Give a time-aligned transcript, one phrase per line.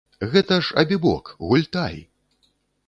[0.31, 1.95] Гэта ж абібок, гультай!